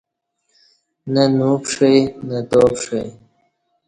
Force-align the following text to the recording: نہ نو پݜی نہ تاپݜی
نہ 1.13 1.23
نو 1.37 1.49
پݜی 1.63 1.95
نہ 2.27 2.39
تاپݜی 2.49 3.01